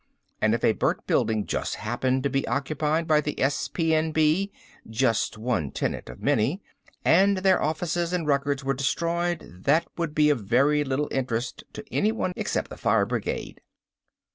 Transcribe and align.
And 0.41 0.55
if 0.55 0.63
a 0.63 0.71
burnt 0.71 1.05
building 1.05 1.45
just 1.45 1.75
happened 1.75 2.23
to 2.23 2.29
be 2.31 2.47
occupied 2.47 3.07
by 3.07 3.21
the 3.21 3.39
S.P.N.B. 3.39 4.51
just 4.89 5.37
one 5.37 5.69
tenant 5.69 6.09
of 6.09 6.23
many 6.23 6.59
and 7.05 7.37
their 7.37 7.61
offices 7.61 8.11
and 8.11 8.25
records 8.25 8.63
were 8.63 8.73
destroyed; 8.73 9.59
that 9.65 9.85
would 9.97 10.15
be 10.15 10.31
of 10.31 10.39
very 10.43 10.83
little 10.83 11.07
interest 11.11 11.63
to 11.73 11.83
anyone 11.93 12.33
except 12.35 12.71
the 12.71 12.77
fire 12.77 13.05
brigade." 13.05 13.61